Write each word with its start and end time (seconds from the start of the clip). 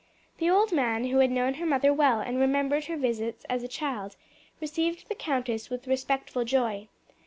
The 0.39 0.49
old 0.49 0.71
man, 0.71 1.05
who 1.09 1.19
had 1.19 1.29
known 1.29 1.53
her 1.53 1.65
mother 1.67 1.93
well 1.93 2.21
and 2.21 2.39
remembered 2.39 2.85
her 2.85 2.97
visits 2.97 3.45
as 3.47 3.61
a 3.61 3.67
child, 3.67 4.15
received 4.59 5.07
the 5.09 5.13
countess 5.13 5.69
with 5.69 5.85
respectful 5.85 6.43
joy. 6.43 6.87